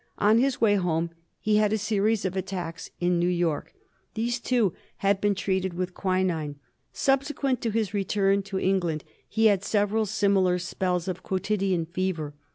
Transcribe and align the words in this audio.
On 0.17 0.39
his 0.39 0.59
way 0.59 0.77
home 0.77 1.11
he 1.39 1.57
had 1.57 1.71
a 1.71 1.77
series 1.77 2.25
of 2.25 2.35
attacks 2.35 2.89
in 2.99 3.19
New 3.19 3.29
York; 3.29 3.75
these, 4.15 4.39
too, 4.39 4.73
had 4.97 5.21
been 5.21 5.35
treated 5.35 5.75
with 5.75 5.93
quinine. 5.93 6.55
Subsequent 6.91 7.61
to 7.61 7.69
his 7.69 7.93
return 7.93 8.41
to 8.41 8.59
England 8.59 9.03
he 9.29 9.45
had 9.45 9.63
several 9.63 10.07
similar 10.07 10.57
spells 10.57 11.07
of 11.07 11.21
quo 11.21 11.37
tidian 11.37 11.87
fever. 11.87 12.33